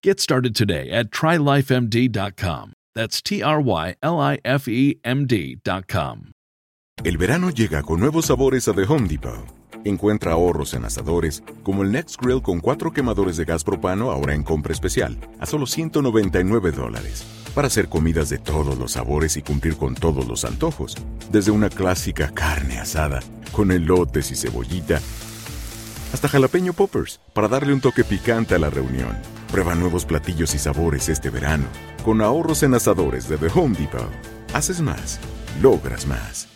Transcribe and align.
Get 0.00 0.20
started 0.20 0.54
today 0.54 0.90
at 0.92 1.10
trylifemd.com. 1.10 2.72
That's 2.94 3.20
T 3.20 3.42
R 3.42 3.60
Y 3.60 3.96
L 4.00 4.20
I 4.20 4.38
F 4.44 4.68
E 4.68 5.00
M 5.02 5.26
D.com. 5.26 6.30
El 7.02 7.16
verano 7.16 7.50
llega 7.50 7.82
con 7.82 7.98
nuevos 7.98 8.26
sabores 8.26 8.68
a 8.68 8.74
The 8.74 8.82
Home 8.82 9.08
Depot. 9.08 9.44
Encuentra 9.84 10.32
ahorros 10.32 10.74
en 10.74 10.84
asadores, 10.84 11.42
como 11.64 11.82
el 11.82 11.90
Next 11.90 12.20
Grill 12.20 12.42
con 12.42 12.60
cuatro 12.60 12.92
quemadores 12.92 13.36
de 13.36 13.44
gas 13.44 13.64
propano 13.64 14.12
ahora 14.12 14.34
en 14.34 14.44
compra 14.44 14.72
especial, 14.72 15.16
a 15.40 15.46
solo 15.46 15.66
199 15.66 16.70
dólares. 16.70 17.24
Para 17.54 17.66
hacer 17.66 17.88
comidas 17.88 18.28
de 18.28 18.38
todos 18.38 18.78
los 18.78 18.92
sabores 18.92 19.36
y 19.36 19.42
cumplir 19.42 19.76
con 19.76 19.96
todos 19.96 20.28
los 20.28 20.44
antojos. 20.44 20.96
Desde 21.32 21.50
una 21.50 21.70
clásica 21.70 22.30
carne 22.32 22.78
asada, 22.78 23.20
con 23.50 23.72
elotes 23.72 24.30
y 24.30 24.36
cebollita, 24.36 25.00
hasta 26.12 26.28
jalapeño 26.28 26.72
poppers, 26.72 27.20
para 27.32 27.48
darle 27.48 27.72
un 27.72 27.80
toque 27.80 28.04
picante 28.04 28.54
a 28.54 28.58
la 28.58 28.70
reunión. 28.70 29.16
Prueba 29.50 29.74
nuevos 29.74 30.04
platillos 30.04 30.54
y 30.54 30.58
sabores 30.58 31.08
este 31.08 31.30
verano, 31.30 31.66
con 32.04 32.20
ahorros 32.20 32.62
en 32.62 32.74
asadores 32.74 33.28
de 33.28 33.38
The 33.38 33.48
Home 33.54 33.76
Depot. 33.78 34.10
Haces 34.54 34.80
más, 34.80 35.18
logras 35.60 36.06
más. 36.06 36.48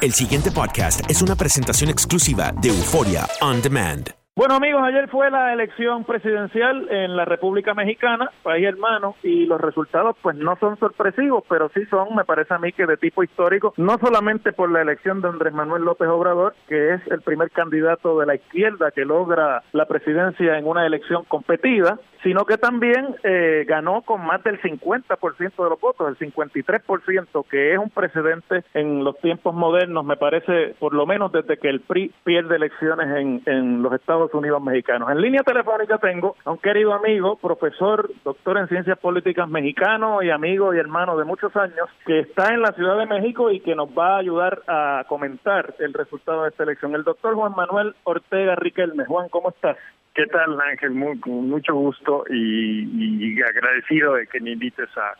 El 0.00 0.12
siguiente 0.12 0.50
podcast 0.50 1.00
es 1.08 1.22
una 1.22 1.36
presentación 1.36 1.88
exclusiva 1.88 2.52
de 2.60 2.68
Euforia 2.68 3.26
On 3.40 3.62
Demand. 3.62 4.25
Bueno 4.38 4.56
amigos, 4.56 4.82
ayer 4.84 5.08
fue 5.08 5.30
la 5.30 5.54
elección 5.54 6.04
presidencial 6.04 6.88
en 6.90 7.16
la 7.16 7.24
República 7.24 7.72
Mexicana, 7.72 8.30
país 8.42 8.66
hermano, 8.66 9.16
y 9.22 9.46
los 9.46 9.58
resultados 9.58 10.14
pues 10.20 10.36
no 10.36 10.56
son 10.56 10.78
sorpresivos, 10.78 11.42
pero 11.48 11.70
sí 11.72 11.86
son, 11.86 12.14
me 12.14 12.26
parece 12.26 12.52
a 12.52 12.58
mí 12.58 12.70
que 12.72 12.84
de 12.84 12.98
tipo 12.98 13.22
histórico, 13.22 13.72
no 13.78 13.96
solamente 13.96 14.52
por 14.52 14.70
la 14.70 14.82
elección 14.82 15.22
de 15.22 15.28
Andrés 15.28 15.54
Manuel 15.54 15.84
López 15.84 16.08
Obrador, 16.08 16.54
que 16.68 16.92
es 16.92 17.00
el 17.06 17.22
primer 17.22 17.50
candidato 17.50 18.20
de 18.20 18.26
la 18.26 18.34
izquierda 18.34 18.90
que 18.90 19.06
logra 19.06 19.62
la 19.72 19.86
presidencia 19.86 20.58
en 20.58 20.66
una 20.66 20.84
elección 20.84 21.24
competida, 21.24 21.98
sino 22.22 22.44
que 22.44 22.58
también 22.58 23.16
eh, 23.22 23.64
ganó 23.66 24.02
con 24.02 24.20
más 24.26 24.42
del 24.42 24.60
50% 24.60 25.38
de 25.38 25.70
los 25.70 25.80
votos, 25.80 26.08
el 26.08 26.18
53%, 26.18 27.46
que 27.48 27.72
es 27.72 27.78
un 27.78 27.88
precedente 27.88 28.64
en 28.74 29.02
los 29.02 29.16
tiempos 29.20 29.54
modernos, 29.54 30.04
me 30.04 30.16
parece, 30.16 30.74
por 30.78 30.92
lo 30.92 31.06
menos 31.06 31.32
desde 31.32 31.56
que 31.56 31.70
el 31.70 31.80
PRI 31.80 32.12
pierde 32.24 32.56
elecciones 32.56 33.16
en, 33.16 33.42
en 33.46 33.82
los 33.82 33.92
Estados 33.92 34.25
Unidos 34.34 34.62
mexicanos. 34.62 35.10
En 35.10 35.20
línea 35.20 35.42
telefónica 35.42 35.98
tengo 35.98 36.36
a 36.44 36.50
un 36.50 36.58
querido 36.58 36.94
amigo, 36.94 37.36
profesor, 37.36 38.10
doctor 38.24 38.58
en 38.58 38.68
ciencias 38.68 38.98
políticas 38.98 39.48
mexicano 39.48 40.22
y 40.22 40.30
amigo 40.30 40.74
y 40.74 40.78
hermano 40.78 41.16
de 41.16 41.24
muchos 41.24 41.54
años, 41.56 41.88
que 42.04 42.20
está 42.20 42.52
en 42.52 42.62
la 42.62 42.72
Ciudad 42.72 42.98
de 42.98 43.06
México 43.06 43.50
y 43.50 43.60
que 43.60 43.74
nos 43.74 43.88
va 43.90 44.16
a 44.16 44.18
ayudar 44.18 44.62
a 44.66 45.04
comentar 45.08 45.74
el 45.78 45.92
resultado 45.92 46.42
de 46.42 46.50
esta 46.50 46.62
elección. 46.62 46.94
El 46.94 47.04
doctor 47.04 47.34
Juan 47.34 47.52
Manuel 47.56 47.94
Ortega 48.04 48.54
Riquelme. 48.56 49.04
Juan, 49.04 49.28
¿cómo 49.28 49.50
estás? 49.50 49.76
¿Qué 50.14 50.26
tal, 50.26 50.58
Ángel? 50.60 50.92
Muy, 50.92 51.20
con 51.20 51.48
mucho 51.48 51.74
gusto 51.74 52.24
y, 52.30 53.34
y 53.36 53.42
agradecido 53.42 54.14
de 54.14 54.26
que 54.26 54.40
me 54.40 54.52
invites 54.52 54.88
a, 54.96 55.12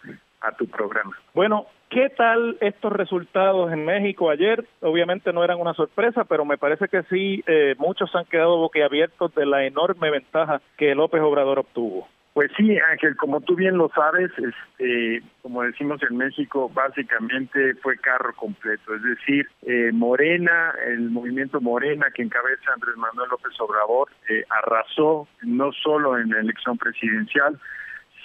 a 0.47 0.53
tu 0.53 0.67
programa. 0.67 1.17
Bueno, 1.35 1.67
¿qué 1.91 2.09
tal 2.11 2.57
estos 2.61 2.93
resultados 2.93 3.73
en 3.73 3.85
México 3.85 4.31
ayer? 4.31 4.65
Obviamente 4.81 5.33
no 5.33 5.45
eran 5.45 5.61
una 5.61 5.75
sorpresa, 5.75 6.25
pero 6.25 6.45
me 6.45 6.59
parece 6.59 6.89
que 6.89 7.03
sí, 7.05 7.43
eh, 7.47 7.75
muchos 7.79 8.15
han 8.15 8.25
quedado 8.27 8.57
boquiabiertos 8.59 9.35
de 9.35 9.47
la 9.47 9.65
enorme 9.65 10.11
ventaja 10.11 10.61
que 10.77 10.95
López 10.95 11.21
Obrador 11.23 11.59
obtuvo. 11.59 12.09
Pues 12.37 12.51
sí, 12.55 12.77
Ángel, 12.91 13.17
como 13.17 13.41
tú 13.41 13.57
bien 13.57 13.79
lo 13.79 13.89
sabes, 13.95 14.31
este, 14.37 15.23
como 15.41 15.63
decimos 15.63 16.03
en 16.03 16.19
México, 16.19 16.69
básicamente 16.69 17.75
fue 17.77 17.97
carro 17.97 18.35
completo, 18.35 18.95
es 18.95 19.03
decir, 19.03 19.49
eh, 19.63 19.91
Morena, 19.91 20.75
el 20.87 21.09
movimiento 21.09 21.63
Morena 21.63 22.09
que 22.15 22.21
encabeza 22.21 22.75
Andrés 22.75 22.95
Manuel 22.99 23.31
López 23.31 23.59
Obrador, 23.59 24.11
eh, 24.29 24.45
arrasó 24.51 25.27
no 25.45 25.73
solo 25.73 26.19
en 26.19 26.29
la 26.29 26.41
elección 26.41 26.77
presidencial, 26.77 27.59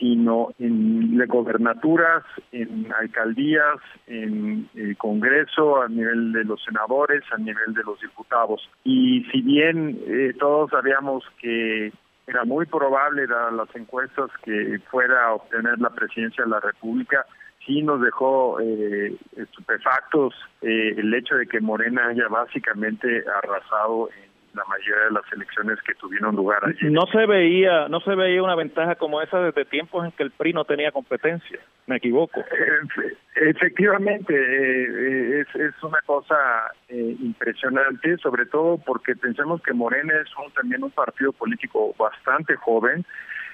sino 0.01 0.49
en 0.57 1.15
gobernaturas, 1.27 2.23
en 2.51 2.91
alcaldías, 2.99 3.77
en 4.07 4.67
el 4.73 4.97
Congreso, 4.97 5.79
a 5.79 5.87
nivel 5.87 6.31
de 6.33 6.43
los 6.43 6.59
senadores, 6.63 7.21
a 7.31 7.37
nivel 7.37 7.75
de 7.75 7.83
los 7.83 8.01
diputados. 8.01 8.67
Y 8.83 9.23
si 9.31 9.43
bien 9.43 9.99
eh, 10.07 10.33
todos 10.39 10.71
sabíamos 10.71 11.23
que 11.39 11.93
era 12.25 12.45
muy 12.45 12.65
probable, 12.65 13.27
dadas 13.27 13.53
las 13.53 13.75
encuestas, 13.75 14.31
que 14.43 14.79
fuera 14.89 15.27
a 15.27 15.33
obtener 15.35 15.77
la 15.77 15.91
presidencia 15.91 16.45
de 16.45 16.49
la 16.49 16.59
República. 16.59 17.23
Sí 17.67 17.83
nos 17.83 18.01
dejó 18.01 18.59
eh, 18.59 19.15
estupefactos 19.37 20.33
eh, 20.63 20.95
el 20.97 21.13
hecho 21.13 21.35
de 21.35 21.45
que 21.45 21.61
Morena 21.61 22.07
haya 22.07 22.27
básicamente 22.27 23.23
arrasado 23.37 24.09
en 24.09 24.30
la 24.53 24.65
mayoría 24.65 25.05
de 25.05 25.11
las 25.11 25.33
elecciones 25.33 25.79
que 25.81 25.93
tuvieron 25.95 26.35
lugar 26.35 26.63
ayer. 26.65 26.91
No 26.91 27.05
se 27.11 27.25
veía, 27.25 27.87
no 27.87 27.99
se 28.01 28.15
veía 28.15 28.43
una 28.43 28.55
ventaja 28.55 28.95
como 28.95 29.21
esa 29.21 29.39
desde 29.39 29.65
tiempos 29.65 30.05
en 30.05 30.11
que 30.11 30.23
el 30.23 30.31
PRI 30.31 30.53
no 30.53 30.65
tenía 30.65 30.91
competencia. 30.91 31.59
Me 31.87 31.97
equivoco. 31.97 32.43
Efectivamente, 33.35 34.33
eh, 34.33 35.41
es, 35.41 35.55
es 35.55 35.83
una 35.83 35.99
cosa 36.05 36.35
eh, 36.89 37.15
impresionante, 37.19 38.17
sobre 38.17 38.45
todo 38.45 38.77
porque 38.77 39.15
pensamos 39.15 39.61
que 39.61 39.73
Morena 39.73 40.13
es 40.21 40.29
un, 40.37 40.51
también 40.53 40.83
un 40.83 40.91
partido 40.91 41.31
político 41.31 41.93
bastante 41.97 42.55
joven. 42.55 43.05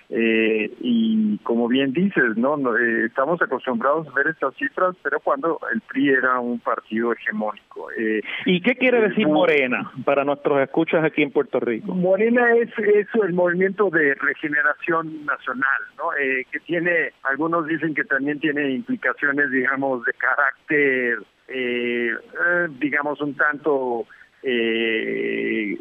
Eh, 0.09 0.71
y 0.79 1.37
como 1.39 1.67
bien 1.67 1.91
dices, 1.91 2.37
no, 2.37 2.55
no 2.55 2.77
eh, 2.77 3.05
estamos 3.05 3.41
acostumbrados 3.41 4.07
a 4.07 4.11
ver 4.11 4.27
estas 4.27 4.55
cifras, 4.55 4.95
pero 5.03 5.19
cuando 5.19 5.59
el 5.73 5.81
PRI 5.81 6.09
era 6.09 6.39
un 6.39 6.59
partido 6.59 7.11
hegemónico. 7.11 7.91
Eh, 7.91 8.21
¿Y 8.45 8.61
qué 8.61 8.75
quiere 8.75 9.01
decir 9.01 9.27
Morena 9.27 9.91
para 10.05 10.23
nuestros 10.23 10.61
escuchas 10.61 11.03
aquí 11.03 11.23
en 11.23 11.31
Puerto 11.31 11.59
Rico? 11.59 11.93
Morena 11.93 12.55
es, 12.55 12.69
es 12.79 13.07
el 13.21 13.33
movimiento 13.33 13.89
de 13.89 14.15
regeneración 14.15 15.25
nacional, 15.25 15.81
¿no? 15.97 16.13
Eh, 16.17 16.45
que 16.51 16.59
tiene, 16.61 17.11
algunos 17.23 17.67
dicen 17.67 17.93
que 17.93 18.05
también 18.05 18.39
tiene 18.39 18.71
implicaciones, 18.71 19.51
digamos, 19.51 20.05
de 20.05 20.13
carácter, 20.13 21.19
eh, 21.49 22.11
eh, 22.11 22.67
digamos, 22.79 23.19
un 23.19 23.35
tanto 23.35 24.05
eh, 24.41 25.77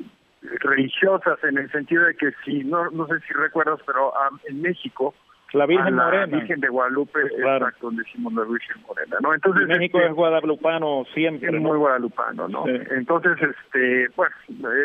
religiosas 0.60 1.42
en 1.44 1.58
el 1.58 1.70
sentido 1.70 2.04
de 2.04 2.16
que 2.16 2.32
si 2.44 2.64
no 2.64 2.90
no 2.90 3.06
sé 3.06 3.20
si 3.26 3.32
recuerdas 3.34 3.80
pero 3.86 4.10
um, 4.10 4.38
en 4.48 4.62
México 4.62 5.14
la 5.56 5.66
Virgen 5.66 5.98
a 5.98 6.04
Morena. 6.04 6.26
Virgen 6.38 6.60
de 6.60 6.68
Guadalupe, 6.68 7.20
Claro. 7.36 7.66
exacto, 7.66 7.90
decimos 7.90 8.32
la 8.34 8.42
Virgen 8.44 8.76
Morena, 8.86 9.16
¿no? 9.22 9.34
Entonces 9.34 9.62
Y 9.64 9.66
México 9.66 9.98
este, 9.98 10.10
es 10.10 10.14
guadalupano 10.14 11.04
siempre. 11.14 11.48
es 11.48 11.54
¿no? 11.54 11.60
muy 11.68 11.78
guadalupano, 11.78 12.48
¿no? 12.48 12.64
Sí. 12.66 12.72
Entonces, 12.90 13.32
este, 13.40 14.08
pues, 14.14 14.30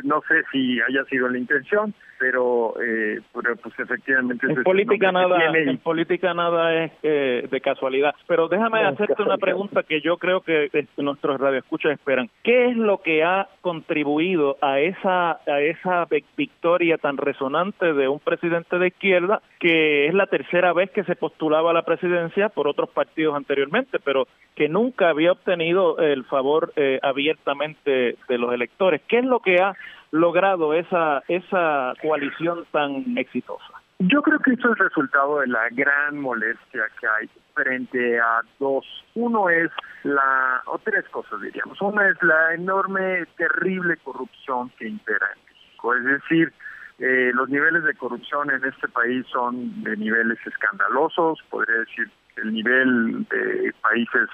no 0.03 0.21
sé 0.27 0.41
si 0.51 0.79
haya 0.81 1.03
sido 1.05 1.27
la 1.29 1.37
intención, 1.37 1.93
pero, 2.19 2.75
eh, 2.79 3.19
pero 3.33 3.55
pues 3.55 3.73
efectivamente 3.79 4.45
En 4.47 4.61
política 4.63 5.11
nada, 5.11 5.37
en 5.57 5.77
política 5.79 6.35
nada 6.35 6.83
es 6.83 6.91
eh, 7.01 7.47
de 7.49 7.61
casualidad. 7.61 8.13
Pero 8.27 8.47
déjame 8.47 8.83
No 8.83 8.89
hacerte 8.89 9.23
una 9.23 9.37
pregunta 9.37 9.81
que 9.81 10.01
yo 10.01 10.17
creo 10.17 10.41
que 10.41 10.69
eh, 10.71 10.85
nuestros 10.97 11.41
radioescuchas 11.41 11.93
esperan. 11.93 12.29
¿Qué 12.43 12.65
es 12.69 12.77
lo 12.77 12.99
que 13.01 13.23
ha 13.23 13.47
contribuido 13.61 14.57
a 14.61 14.79
esa 14.79 15.31
a 15.31 15.61
esa 15.61 16.05
vic- 16.05 16.25
victoria 16.37 16.99
tan 16.99 17.17
resonante 17.17 17.91
de 17.93 18.07
un 18.07 18.19
presidente 18.19 18.77
de 18.77 18.87
izquierda 18.89 19.41
que 19.59 20.05
es 20.05 20.13
la 20.13 20.27
tercera 20.27 20.60
vez 20.73 20.91
que 20.91 21.03
se 21.03 21.15
postulaba 21.15 21.71
a 21.71 21.73
la 21.73 21.83
presidencia 21.83 22.49
por 22.49 22.67
otros 22.67 22.89
partidos 22.89 23.35
anteriormente, 23.35 23.99
pero 23.99 24.27
que 24.55 24.69
nunca 24.69 25.09
había 25.09 25.31
obtenido 25.31 25.97
el 25.97 26.23
favor 26.25 26.71
eh, 26.75 26.99
abiertamente 27.01 28.15
de 28.29 28.37
los 28.37 28.53
electores? 28.53 29.01
¿Qué 29.07 29.19
es 29.19 29.25
lo 29.25 29.39
que 29.39 29.55
ha 29.61 29.73
logrado 30.11 30.73
esa 30.73 31.23
esa 31.27 31.93
coalición 32.01 32.65
tan 32.71 33.17
exitosa? 33.17 33.81
Yo 33.99 34.21
creo 34.23 34.39
que 34.39 34.53
eso 34.53 34.71
es 34.71 34.79
resultado 34.79 35.39
de 35.39 35.47
la 35.47 35.69
gran 35.71 36.19
molestia 36.19 36.83
que 36.99 37.07
hay 37.07 37.29
frente 37.53 38.19
a 38.19 38.41
dos. 38.59 38.85
Uno 39.13 39.49
es 39.49 39.69
la, 40.03 40.63
o 40.65 40.79
tres 40.79 41.07
cosas 41.09 41.39
diríamos. 41.41 41.79
Una 41.81 42.09
es 42.09 42.21
la 42.23 42.55
enorme, 42.55 43.25
terrible 43.37 43.97
corrupción 43.97 44.69
que 44.79 44.87
impera 44.87 45.27
en 45.35 45.45
México. 45.45 45.93
Es 45.93 46.03
decir, 46.03 46.53
eh, 47.01 47.31
los 47.33 47.49
niveles 47.49 47.83
de 47.83 47.95
corrupción 47.95 48.51
en 48.51 48.63
este 48.63 48.87
país 48.87 49.25
son 49.27 49.83
de 49.83 49.97
niveles 49.97 50.37
escandalosos. 50.45 51.39
Podría 51.49 51.79
decir 51.79 52.09
el 52.37 52.53
nivel 52.53 53.27
de 53.27 53.73
países 53.81 54.29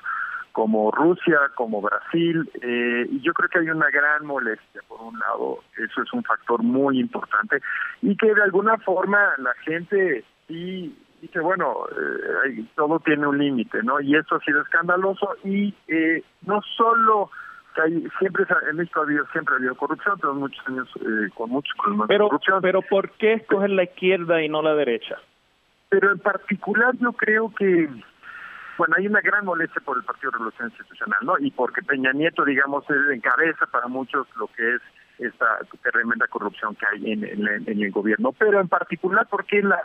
como 0.52 0.92
Rusia, 0.92 1.38
como 1.56 1.82
Brasil, 1.82 2.50
eh, 2.62 3.08
y 3.12 3.22
yo 3.22 3.32
creo 3.34 3.48
que 3.48 3.60
hay 3.60 3.70
una 3.70 3.92
gran 3.92 4.26
molestia, 4.26 4.82
por 4.88 5.00
un 5.02 5.20
lado, 5.20 5.60
eso 5.78 6.02
es 6.02 6.12
un 6.12 6.24
factor 6.24 6.64
muy 6.64 7.00
importante, 7.00 7.62
y 8.02 8.18
que 8.18 8.34
de 8.34 8.42
alguna 8.42 8.76
forma 8.80 9.36
la 9.38 9.54
gente 9.64 10.26
sí 10.48 10.98
dice, 11.22 11.40
bueno, 11.42 11.86
eh, 11.92 12.66
todo 12.76 13.00
tiene 13.00 13.28
un 13.28 13.38
límite, 13.38 13.84
¿no? 13.84 14.02
Y 14.02 14.16
eso 14.16 14.36
ha 14.36 14.40
sido 14.40 14.62
escandaloso, 14.64 15.36
y 15.44 15.76
eh, 15.88 16.24
no 16.42 16.60
solo 16.76 17.30
hay, 17.84 18.08
siempre 18.20 18.46
en 18.70 18.76
México 18.78 19.00
ha 19.00 19.04
habido, 19.04 19.26
siempre 19.32 19.54
ha 19.54 19.58
habido 19.58 19.76
corrupción, 19.76 20.20
tenemos 20.20 20.40
muchos 20.40 20.68
años 20.68 20.90
eh, 21.02 21.30
con 21.36 21.50
muchos 21.50 21.76
problemas 21.78 22.08
de 22.08 22.14
Pero, 22.14 22.26
corrupción. 22.28 22.62
pero 22.62 22.82
¿por 22.82 23.12
qué 23.12 23.34
escoger 23.34 23.70
la 23.72 23.84
izquierda 23.84 24.42
y 24.42 24.50
no 24.50 24.62
la 24.62 24.74
derecha? 24.76 25.18
pero 25.90 26.12
en 26.12 26.20
particular 26.20 26.94
yo 27.00 27.14
creo 27.14 27.54
que 27.58 27.88
bueno 28.78 28.96
hay 28.98 29.08
una 29.08 29.22
gran 29.22 29.46
molestia 29.46 29.82
por 29.86 29.96
el 29.98 30.04
Partido 30.04 30.32
de 30.32 30.38
Revolución 30.38 30.68
Institucional 30.68 31.20
no 31.24 31.36
y 31.40 31.50
porque 31.52 31.82
Peña 31.82 32.12
Nieto 32.12 32.44
digamos 32.44 32.84
es- 32.90 33.10
encabeza 33.16 33.66
para 33.68 33.88
muchos 33.88 34.28
lo 34.38 34.48
que 34.48 34.76
es 34.76 34.82
esta 35.20 35.60
tremenda 35.82 36.28
corrupción 36.28 36.76
que 36.76 36.86
hay 36.92 37.12
en, 37.14 37.24
en 37.24 37.48
en 37.70 37.82
el 37.82 37.92
gobierno 37.92 38.34
pero 38.38 38.60
en 38.60 38.68
particular 38.68 39.26
porque 39.32 39.62
la 39.64 39.82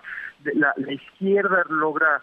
la, 0.55 0.75
la 0.77 0.93
izquierda 0.93 1.63
logra 1.69 2.21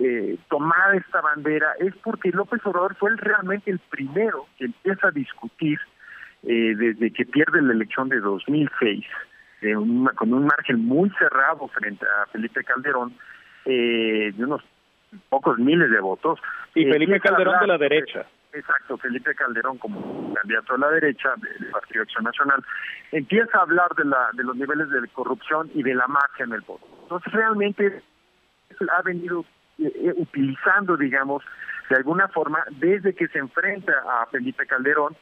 eh, 0.00 0.36
tomar 0.48 0.94
esta 0.94 1.20
bandera 1.20 1.72
es 1.78 1.94
porque 2.02 2.30
López 2.30 2.60
Obrador 2.64 2.94
fue 2.96 3.10
el- 3.10 3.18
realmente 3.18 3.70
el 3.70 3.78
primero 3.78 4.46
que 4.58 4.66
empieza 4.66 5.08
a 5.08 5.10
discutir 5.10 5.78
eh, 6.44 6.74
desde 6.76 7.12
que 7.12 7.24
pierde 7.26 7.60
la 7.62 7.72
elección 7.72 8.08
de 8.08 8.20
2006 8.20 9.04
de 9.60 9.76
un- 9.76 10.06
con 10.14 10.32
un 10.32 10.46
margen 10.46 10.84
muy 10.84 11.10
cerrado 11.18 11.66
frente 11.68 12.06
a 12.06 12.26
Felipe 12.26 12.62
Calderón, 12.62 13.12
eh, 13.64 14.32
de 14.36 14.44
unos 14.44 14.62
pocos 15.28 15.58
miles 15.58 15.90
de 15.90 15.98
votos. 16.00 16.38
Y 16.76 16.88
Eh, 16.88 16.92
Felipe 16.92 17.18
Calderón 17.20 17.58
de 17.60 17.66
la 17.66 17.76
derecha. 17.78 18.24
Exacto, 18.52 18.96
Felipe 18.98 19.34
Calderón 19.34 19.78
como 19.78 20.32
candidato 20.32 20.74
a 20.74 20.78
la 20.78 20.90
derecha 20.90 21.30
del 21.36 21.70
Partido 21.70 22.02
Acción 22.02 22.24
Nacional, 22.24 22.64
empieza 23.12 23.58
a 23.58 23.62
hablar 23.62 23.88
de, 23.96 24.04
la, 24.04 24.30
de 24.32 24.44
los 24.44 24.56
niveles 24.56 24.88
de 24.90 25.06
corrupción 25.08 25.68
y 25.74 25.82
de 25.82 25.94
la 25.94 26.06
mafia 26.06 26.44
en 26.44 26.52
el 26.52 26.60
voto. 26.62 26.86
Entonces 27.02 27.32
realmente 27.32 28.00
ha 28.96 29.02
venido 29.02 29.44
eh, 29.78 29.92
eh, 29.94 30.14
utilizando, 30.16 30.96
digamos, 30.96 31.42
de 31.88 31.96
alguna 31.96 32.28
forma, 32.28 32.64
desde 32.70 33.14
que 33.14 33.28
se 33.28 33.38
enfrenta 33.38 33.92
a 34.06 34.26
Felipe 34.26 34.66
Calderón, 34.66 35.16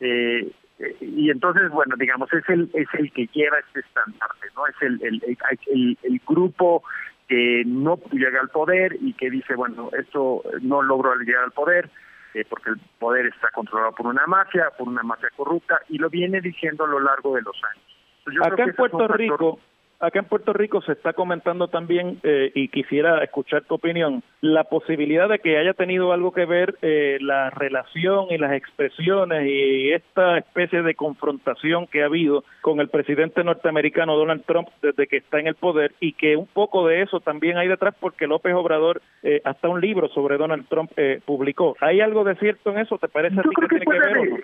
eh, 0.00 0.50
eh, 0.80 0.96
y 1.00 1.30
entonces, 1.30 1.70
bueno, 1.70 1.94
digamos, 1.98 2.32
es 2.32 2.48
el 2.48 2.70
es 2.72 2.88
el 2.94 3.12
que 3.12 3.28
lleva 3.32 3.58
este 3.58 3.80
estandarte, 3.80 4.46
¿no? 4.56 4.66
Es 4.66 4.74
el, 4.80 5.00
el, 5.02 5.98
el, 6.02 6.20
grupo 6.26 6.82
que 7.28 7.62
no 7.66 7.98
llega 8.12 8.40
al 8.40 8.48
poder 8.48 8.96
y 9.00 9.12
que 9.12 9.30
dice, 9.30 9.54
bueno, 9.54 9.90
esto 9.98 10.42
no 10.62 10.82
logró 10.82 11.14
llegar 11.16 11.44
al 11.44 11.52
poder, 11.52 11.90
eh, 12.34 12.44
porque 12.48 12.70
el 12.70 12.80
poder 12.98 13.26
está 13.26 13.50
controlado 13.50 13.92
por 13.92 14.06
una 14.06 14.26
mafia, 14.26 14.70
por 14.76 14.88
una 14.88 15.02
mafia 15.02 15.28
corrupta, 15.36 15.80
y 15.88 15.98
lo 15.98 16.08
viene 16.08 16.40
diciendo 16.40 16.84
a 16.84 16.88
lo 16.88 17.00
largo 17.00 17.34
de 17.34 17.42
los 17.42 17.56
años. 17.62 17.84
Yo 18.32 18.44
Acá 18.44 18.64
en 18.64 18.74
Puerto 18.74 19.08
Rico, 19.08 19.60
acá 20.00 20.18
en 20.18 20.24
Puerto 20.24 20.52
Rico 20.52 20.82
se 20.82 20.92
está 20.92 21.12
comentando 21.12 21.68
también 21.68 22.18
eh, 22.22 22.50
y 22.54 22.68
quisiera 22.68 23.22
escuchar 23.22 23.64
tu 23.64 23.74
opinión 23.74 24.22
la 24.40 24.64
posibilidad 24.64 25.28
de 25.28 25.38
que 25.38 25.58
haya 25.58 25.74
tenido 25.74 26.12
algo 26.12 26.32
que 26.32 26.46
ver 26.46 26.76
eh, 26.82 27.18
la 27.20 27.50
relación 27.50 28.26
y 28.30 28.38
las 28.38 28.52
expresiones 28.52 29.46
y 29.46 29.92
esta 29.92 30.38
especie 30.38 30.82
de 30.82 30.94
confrontación 30.94 31.86
que 31.86 32.02
ha 32.02 32.06
habido 32.06 32.44
con 32.62 32.80
el 32.80 32.88
presidente 32.88 33.44
norteamericano 33.44 34.16
Donald 34.16 34.44
Trump 34.46 34.68
desde 34.82 35.06
que 35.06 35.18
está 35.18 35.38
en 35.38 35.46
el 35.46 35.54
poder 35.54 35.92
y 36.00 36.14
que 36.14 36.36
un 36.36 36.46
poco 36.46 36.86
de 36.86 37.02
eso 37.02 37.20
también 37.20 37.58
hay 37.58 37.68
detrás 37.68 37.94
porque 38.00 38.26
López 38.26 38.54
Obrador 38.54 39.02
eh, 39.22 39.42
hasta 39.44 39.68
un 39.68 39.80
libro 39.80 40.08
sobre 40.08 40.38
Donald 40.38 40.66
Trump 40.68 40.90
eh, 40.96 41.20
publicó. 41.24 41.76
¿Hay 41.80 42.00
algo 42.00 42.24
de 42.24 42.36
cierto 42.36 42.70
en 42.70 42.78
eso? 42.78 42.98
¿Te 42.98 43.08
parece 43.08 43.38
a 43.38 43.42
ti 43.42 43.50
que 43.60 43.68
tiene 43.68 43.84
que 43.84 43.98
ver 43.98 44.18
o 44.18 44.24
no? 44.24 44.36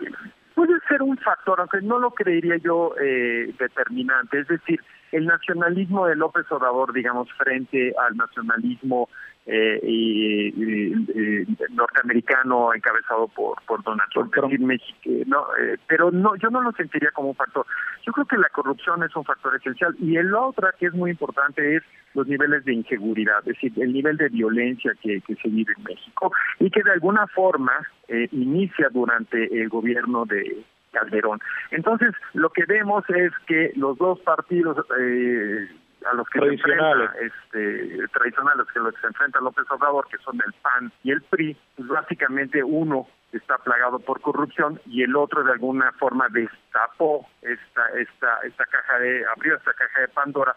Puede, 0.56 0.72
ser 0.88 1.02
un 1.02 1.18
factor, 1.18 1.60
aunque 1.60 1.82
no 1.82 1.98
lo 1.98 2.10
creería 2.12 2.56
yo 2.56 2.94
eh, 2.98 3.54
determinante. 3.58 4.40
Es 4.40 4.48
decir, 4.48 4.80
el 5.12 5.26
nacionalismo 5.26 6.06
de 6.06 6.16
López 6.16 6.50
Obrador, 6.50 6.92
digamos, 6.92 7.30
frente 7.34 7.94
al 7.96 8.16
nacionalismo 8.16 9.08
eh, 9.46 9.78
y- 9.82 10.48
y- 10.48 10.92
y 10.92 11.46
norteamericano 11.74 12.74
encabezado 12.74 13.28
por, 13.28 13.62
por 13.62 13.82
Donald 13.84 14.10
Trump, 14.12 14.34
decir, 14.34 14.60
México, 14.60 14.98
no, 15.26 15.46
eh, 15.60 15.76
pero 15.86 16.10
no, 16.10 16.34
yo 16.36 16.50
no 16.50 16.60
lo 16.62 16.72
sentiría 16.72 17.10
como 17.12 17.28
un 17.28 17.36
factor. 17.36 17.64
Yo 18.04 18.12
creo 18.12 18.26
que 18.26 18.36
la 18.38 18.48
corrupción 18.48 19.02
es 19.04 19.14
un 19.14 19.24
factor 19.24 19.54
esencial 19.56 19.94
y 20.00 20.16
el 20.16 20.34
otra 20.34 20.74
que 20.78 20.86
es 20.86 20.94
muy 20.94 21.10
importante 21.10 21.76
es 21.76 21.82
los 22.14 22.26
niveles 22.26 22.64
de 22.64 22.72
inseguridad, 22.74 23.38
es 23.40 23.60
decir, 23.60 23.72
el 23.76 23.92
nivel 23.92 24.16
de 24.16 24.28
violencia 24.28 24.92
que, 25.00 25.20
que 25.20 25.34
se 25.36 25.48
vive 25.48 25.72
en 25.76 25.84
México 25.84 26.32
y 26.58 26.70
que 26.70 26.82
de 26.82 26.92
alguna 26.92 27.26
forma 27.28 27.72
eh, 28.08 28.28
inicia 28.32 28.88
durante 28.90 29.44
el 29.60 29.68
gobierno 29.68 30.24
de 30.24 30.64
Calderón. 30.92 31.40
Entonces, 31.70 32.12
lo 32.32 32.50
que 32.50 32.64
vemos 32.64 33.04
es 33.10 33.32
que 33.46 33.72
los 33.76 33.98
dos 33.98 34.18
partidos 34.20 34.78
eh, 34.98 35.68
a 36.10 36.14
los 36.14 36.28
que 36.28 36.38
se 36.38 36.46
Tradicionales. 36.46 37.10
enfrenta, 37.10 37.36
este, 37.52 38.08
tradicionales, 38.08 38.66
que 38.72 38.80
los 38.80 38.94
que 38.94 39.00
se 39.00 39.06
enfrenta 39.06 39.40
López 39.40 39.64
Obrador, 39.70 40.06
que 40.08 40.18
son 40.18 40.40
el 40.44 40.52
PAN 40.62 40.92
y 41.02 41.10
el 41.10 41.22
PRI, 41.22 41.56
pues 41.76 41.88
básicamente 41.88 42.62
uno 42.62 43.06
está 43.32 43.58
plagado 43.58 43.98
por 43.98 44.20
corrupción 44.20 44.80
y 44.86 45.02
el 45.02 45.14
otro 45.16 45.42
de 45.44 45.52
alguna 45.52 45.92
forma 45.92 46.28
destapó 46.30 47.26
esta 47.42 47.88
esta 47.98 48.38
esta 48.44 48.64
caja 48.64 48.98
de 48.98 49.24
abrió 49.26 49.56
esta 49.56 49.72
caja 49.74 50.00
de 50.00 50.08
Pandora 50.08 50.54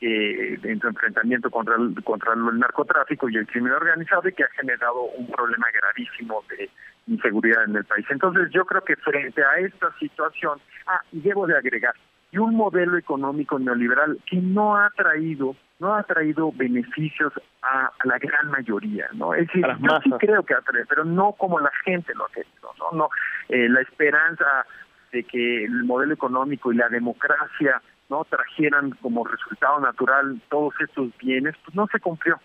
que 0.00 0.54
en 0.62 0.80
su 0.80 0.88
enfrentamiento 0.88 1.50
contra 1.50 1.76
el, 1.76 2.02
contra 2.04 2.34
el 2.34 2.58
narcotráfico 2.58 3.28
y 3.28 3.36
el 3.36 3.46
crimen 3.46 3.72
organizado 3.72 4.28
y 4.28 4.32
que 4.32 4.44
ha 4.44 4.48
generado 4.48 5.02
un 5.02 5.30
problema 5.30 5.66
gravísimo 5.72 6.44
de 6.50 6.68
inseguridad 7.06 7.64
en 7.64 7.76
el 7.76 7.84
país. 7.84 8.04
Entonces 8.10 8.50
yo 8.50 8.64
creo 8.66 8.82
que 8.82 8.96
frente 8.96 9.42
a 9.42 9.58
esta 9.58 9.90
situación, 9.98 10.60
ah, 10.86 11.00
y 11.12 11.20
debo 11.20 11.46
de 11.46 11.56
agregar, 11.56 11.94
y 12.32 12.38
un 12.38 12.54
modelo 12.54 12.98
económico 12.98 13.58
neoliberal 13.58 14.18
que 14.28 14.36
no 14.36 14.76
ha 14.76 14.90
traído 14.90 15.56
no 15.78 15.94
ha 15.94 16.02
traído 16.04 16.52
beneficios 16.52 17.32
a, 17.62 17.86
a 17.86 18.06
la 18.06 18.18
gran 18.18 18.50
mayoría, 18.50 19.08
¿no? 19.12 19.34
Es 19.34 19.46
decir, 19.46 19.66
yo 19.80 19.98
sí 20.02 20.10
creo 20.18 20.42
que 20.42 20.54
ha 20.54 20.60
traído, 20.62 20.86
pero 20.88 21.04
no 21.04 21.32
como 21.32 21.60
la 21.60 21.70
gente 21.84 22.14
lo 22.14 22.24
ha 22.24 22.30
querido, 22.30 22.70
¿no? 22.78 22.96
no 22.96 23.08
eh, 23.48 23.68
la 23.68 23.82
esperanza 23.82 24.66
de 25.12 25.24
que 25.24 25.64
el 25.64 25.84
modelo 25.84 26.14
económico 26.14 26.72
y 26.72 26.76
la 26.76 26.88
democracia 26.88 27.82
no 28.08 28.24
trajeran 28.24 28.90
como 29.02 29.24
resultado 29.24 29.80
natural 29.80 30.40
todos 30.48 30.74
estos 30.80 31.16
bienes, 31.18 31.54
pues 31.64 31.74
no 31.74 31.86
se 31.88 32.00
cumplió. 32.00 32.38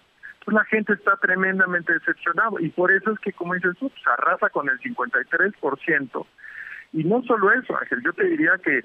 Pues 0.43 0.55
la 0.55 0.65
gente 0.65 0.93
está 0.93 1.15
tremendamente 1.17 1.93
decepcionada 1.93 2.51
y 2.59 2.69
por 2.69 2.91
eso 2.91 3.11
es 3.11 3.19
que, 3.19 3.31
como 3.31 3.53
dices 3.53 3.77
tú, 3.79 3.89
pues 3.89 4.01
arrasa 4.07 4.49
con 4.49 4.67
el 4.69 4.79
53%. 4.79 6.25
Y 6.93 7.03
no 7.03 7.21
solo 7.23 7.51
eso, 7.51 7.77
Ángel, 7.79 8.01
yo 8.03 8.11
te 8.13 8.25
diría 8.25 8.53
que, 8.63 8.81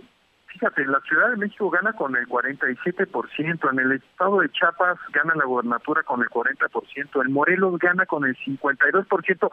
fíjate, 0.56 0.86
la 0.86 1.00
Ciudad 1.00 1.30
de 1.30 1.36
México 1.36 1.68
gana 1.70 1.92
con 1.92 2.16
el 2.16 2.26
47%, 2.26 3.70
en 3.70 3.78
el 3.78 3.92
estado 3.92 4.40
de 4.40 4.48
Chiapas 4.50 4.98
gana 5.12 5.34
la 5.34 5.44
gobernatura 5.44 6.02
con 6.02 6.22
el 6.22 6.28
40%, 6.28 7.24
en 7.24 7.32
Morelos 7.32 7.78
gana 7.78 8.06
con 8.06 8.24
el 8.24 8.34
52%, 8.36 9.50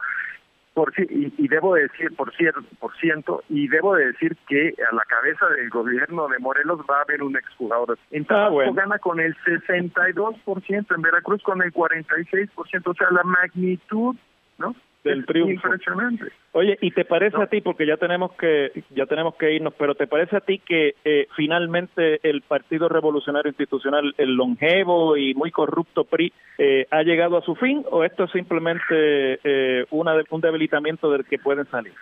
por 0.72 0.92
y, 0.98 1.32
y 1.38 1.48
debo 1.48 1.74
decir, 1.74 2.16
por 2.16 2.34
cierto, 2.34 2.62
por 2.80 2.96
ciento, 2.96 3.44
y 3.48 3.68
debo 3.68 3.94
de 3.94 4.06
decir 4.06 4.36
que 4.48 4.74
a 4.90 4.94
la 4.94 5.04
cabeza 5.04 5.46
del 5.50 5.68
gobierno 5.68 6.26
de 6.28 6.38
Morelos 6.38 6.80
va 6.90 6.98
a 6.98 7.02
haber 7.02 7.22
un 7.22 7.36
exjugador. 7.36 7.98
En 8.10 8.24
Tabasco 8.24 8.72
gana 8.72 8.98
con 8.98 9.20
el 9.20 9.36
62%, 9.44 10.94
en 10.96 11.02
Veracruz 11.02 11.42
con 11.42 11.62
el 11.62 11.72
46%, 11.72 12.82
o 12.86 12.94
sea, 12.94 13.10
la 13.10 13.22
magnitud, 13.22 14.16
¿no? 14.58 14.74
Del 15.04 15.26
triunfo. 15.26 15.68
Impresionante. 15.68 16.24
Oye, 16.52 16.78
¿y 16.80 16.90
te 16.90 17.04
parece 17.04 17.36
a 17.40 17.46
ti, 17.46 17.60
porque 17.60 17.86
ya 17.86 17.96
tenemos 17.96 18.32
que 18.32 18.84
ya 18.90 19.06
tenemos 19.06 19.34
que 19.36 19.52
irnos, 19.52 19.74
pero 19.78 19.94
te 19.94 20.06
parece 20.06 20.36
a 20.36 20.40
ti 20.40 20.58
que 20.58 20.94
eh, 21.04 21.26
finalmente 21.36 22.20
el 22.28 22.42
Partido 22.42 22.88
Revolucionario 22.88 23.50
Institucional, 23.50 24.14
el 24.18 24.34
longevo 24.34 25.16
y 25.16 25.34
muy 25.34 25.50
corrupto 25.50 26.04
PRI, 26.04 26.32
eh, 26.58 26.86
ha 26.90 27.02
llegado 27.02 27.36
a 27.36 27.42
su 27.42 27.54
fin 27.54 27.84
o 27.90 28.02
esto 28.02 28.24
es 28.24 28.30
simplemente 28.32 29.38
eh, 29.44 29.86
una 29.90 30.14
un 30.30 30.40
debilitamiento 30.40 31.10
del 31.10 31.24
que 31.24 31.38
pueden 31.38 31.66
salir? 31.66 31.92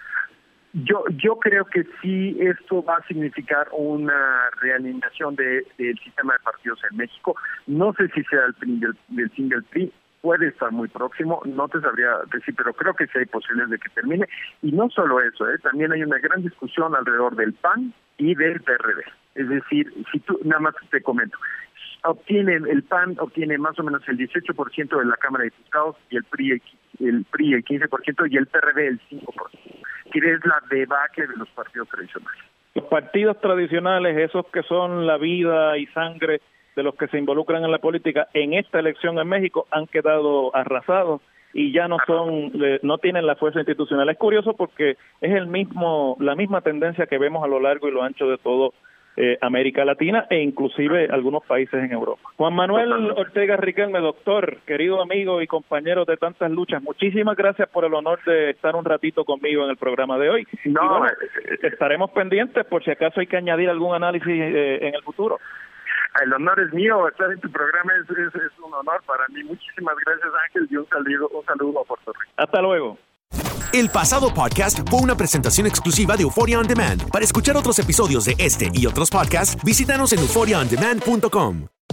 Yo 0.72 1.04
yo 1.16 1.36
creo 1.36 1.64
que 1.66 1.84
sí 2.00 2.36
esto 2.40 2.82
va 2.82 2.96
a 2.96 3.06
significar 3.06 3.68
una 3.72 4.48
realineación 4.60 5.34
de, 5.34 5.66
del 5.76 5.98
sistema 5.98 6.34
de 6.34 6.38
partidos 6.38 6.78
en 6.90 6.96
México. 6.96 7.36
No 7.66 7.92
sé 7.94 8.08
si 8.14 8.22
sea 8.24 8.46
el 8.46 8.54
fin 8.54 8.80
del, 8.80 8.96
del 9.08 9.30
fin 9.30 9.48
del 9.48 9.64
PRI, 9.64 9.92
puede 10.22 10.48
estar 10.48 10.70
muy 10.70 10.88
próximo, 10.88 11.42
no 11.44 11.68
te 11.68 11.80
sabría 11.80 12.10
decir, 12.32 12.54
pero 12.56 12.72
creo 12.72 12.94
que 12.94 13.06
sí 13.08 13.18
hay 13.18 13.26
posibilidades 13.26 13.72
de 13.72 13.78
que 13.78 13.88
termine. 13.90 14.26
Y 14.62 14.72
no 14.72 14.88
solo 14.88 15.20
eso, 15.20 15.50
¿eh? 15.50 15.58
también 15.58 15.92
hay 15.92 16.02
una 16.02 16.18
gran 16.18 16.42
discusión 16.42 16.94
alrededor 16.94 17.36
del 17.36 17.52
PAN 17.52 17.92
y 18.16 18.34
del 18.34 18.60
PRD. 18.60 19.02
Es 19.34 19.48
decir, 19.48 19.92
si 20.10 20.20
tú, 20.20 20.38
nada 20.44 20.60
más 20.60 20.74
te 20.90 21.02
comento, 21.02 21.36
obtienen 22.04 22.66
el 22.66 22.82
PAN 22.84 23.16
obtiene 23.18 23.58
más 23.58 23.78
o 23.78 23.82
menos 23.82 24.02
el 24.08 24.18
18% 24.18 24.98
de 24.98 25.04
la 25.04 25.16
Cámara 25.16 25.44
de 25.44 25.50
Diputados 25.50 25.96
y 26.10 26.16
el 26.16 26.24
PRI 26.24 26.62
el 27.00 27.24
PRI 27.30 27.54
el 27.54 27.64
15% 27.64 28.30
y 28.30 28.36
el 28.36 28.46
PRD 28.46 28.86
el 28.86 29.00
5%, 29.08 29.24
que 30.12 30.18
es 30.18 30.46
la 30.46 30.62
debacle 30.70 31.26
de 31.26 31.36
los 31.36 31.48
partidos 31.50 31.88
tradicionales. 31.88 32.42
Los 32.74 32.84
partidos 32.86 33.40
tradicionales, 33.40 34.16
esos 34.18 34.46
que 34.46 34.62
son 34.62 35.06
la 35.06 35.18
vida 35.18 35.76
y 35.78 35.86
sangre 35.86 36.40
de 36.76 36.82
los 36.82 36.94
que 36.94 37.08
se 37.08 37.18
involucran 37.18 37.64
en 37.64 37.70
la 37.70 37.78
política 37.78 38.28
en 38.34 38.54
esta 38.54 38.78
elección 38.78 39.18
en 39.18 39.28
México 39.28 39.66
han 39.70 39.86
quedado 39.86 40.54
arrasados 40.54 41.20
y 41.54 41.72
ya 41.72 41.86
no 41.86 41.98
son 42.06 42.52
no 42.82 42.98
tienen 42.98 43.26
la 43.26 43.36
fuerza 43.36 43.60
institucional. 43.60 44.08
Es 44.08 44.18
curioso 44.18 44.54
porque 44.54 44.96
es 45.20 45.32
el 45.32 45.46
mismo 45.46 46.16
la 46.20 46.34
misma 46.34 46.62
tendencia 46.62 47.06
que 47.06 47.18
vemos 47.18 47.44
a 47.44 47.48
lo 47.48 47.60
largo 47.60 47.88
y 47.88 47.92
lo 47.92 48.02
ancho 48.02 48.26
de 48.26 48.38
todo 48.38 48.72
eh, 49.14 49.36
América 49.42 49.84
Latina 49.84 50.26
e 50.30 50.40
inclusive 50.40 51.08
algunos 51.10 51.44
países 51.44 51.84
en 51.84 51.92
Europa. 51.92 52.22
Juan 52.36 52.54
Manuel 52.54 53.10
Ortega 53.10 53.58
Riquelme, 53.58 54.00
doctor, 54.00 54.56
querido 54.66 55.02
amigo 55.02 55.42
y 55.42 55.46
compañero 55.46 56.06
de 56.06 56.16
tantas 56.16 56.50
luchas, 56.50 56.82
muchísimas 56.82 57.36
gracias 57.36 57.68
por 57.68 57.84
el 57.84 57.92
honor 57.92 58.20
de 58.24 58.50
estar 58.50 58.74
un 58.74 58.86
ratito 58.86 59.26
conmigo 59.26 59.64
en 59.64 59.70
el 59.70 59.76
programa 59.76 60.18
de 60.18 60.30
hoy. 60.30 60.46
No, 60.64 61.06
eh, 61.06 61.10
estaremos 61.62 62.10
pendientes 62.12 62.64
por 62.64 62.82
si 62.82 62.90
acaso 62.90 63.20
hay 63.20 63.26
que 63.26 63.36
añadir 63.36 63.68
algún 63.68 63.94
análisis 63.94 64.28
eh, 64.28 64.78
en 64.80 64.94
el 64.94 65.02
futuro. 65.02 65.38
El 66.22 66.32
honor 66.32 66.60
es 66.60 66.72
mío, 66.72 67.08
estar 67.08 67.30
en 67.32 67.40
tu 67.40 67.50
programa 67.50 67.92
es, 68.02 68.10
es, 68.10 68.58
un 68.64 68.74
honor 68.74 69.02
para 69.06 69.26
mí. 69.28 69.42
Muchísimas 69.44 69.94
gracias 70.04 70.30
Ángel 70.46 70.68
y 70.70 70.76
un 70.76 70.88
saludo, 70.88 71.28
un 71.28 71.44
saludo 71.46 71.80
a 71.80 71.84
Puerto 71.84 72.12
Rico. 72.12 72.32
Hasta 72.36 72.60
luego. 72.60 72.98
El 73.72 73.88
pasado 73.88 74.34
podcast 74.34 74.86
fue 74.90 75.00
una 75.00 75.16
presentación 75.16 75.66
exclusiva 75.66 76.14
de 76.16 76.24
Euphoria 76.24 76.58
On 76.58 76.66
Demand. 76.66 77.08
Para 77.10 77.24
escuchar 77.24 77.56
otros 77.56 77.78
episodios 77.78 78.26
de 78.26 78.34
este 78.36 78.68
y 78.74 78.84
otros 78.84 79.08
podcasts, 79.08 79.56
visítanos 79.64 80.12
en 80.12 80.18
euphoriaondemand.com. 80.18 81.68